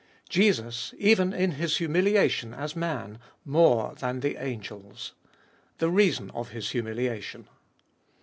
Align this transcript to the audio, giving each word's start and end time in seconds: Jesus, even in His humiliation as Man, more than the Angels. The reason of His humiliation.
Jesus, 0.29 0.95
even 0.97 1.31
in 1.31 1.51
His 1.51 1.77
humiliation 1.77 2.55
as 2.55 2.75
Man, 2.75 3.19
more 3.45 3.93
than 3.93 4.21
the 4.21 4.35
Angels. 4.43 5.13
The 5.77 5.91
reason 5.91 6.31
of 6.31 6.49
His 6.49 6.71
humiliation. 6.71 7.47